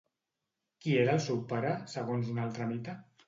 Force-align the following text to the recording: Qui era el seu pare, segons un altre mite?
Qui 0.85 0.95
era 1.01 1.13
el 1.17 1.21
seu 1.27 1.43
pare, 1.53 1.75
segons 1.93 2.33
un 2.35 2.43
altre 2.47 2.69
mite? 2.73 2.97